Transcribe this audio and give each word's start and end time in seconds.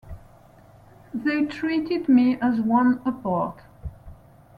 They 1.13 1.43
treated 1.45 2.09
me 2.09 2.35
as 2.41 2.59
one 2.59 3.01
apart. 3.05 3.59